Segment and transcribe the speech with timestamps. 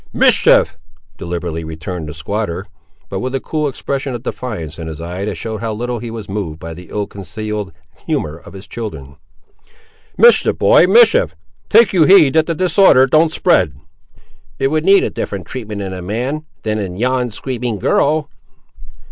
[0.13, 0.79] "Mischief,"
[1.15, 2.65] deliberately returned the squatter;
[3.07, 6.09] but with a cool expression of defiance in his eye that showed how little he
[6.09, 7.71] was moved by the ill concealed
[8.07, 9.17] humour of his children.
[10.17, 11.35] "Mischief, boy; mischief!
[11.69, 13.73] take you heed that the disorder don't spread."
[14.57, 18.27] "It would need a different treatment in a man, than in yon screaming girl!"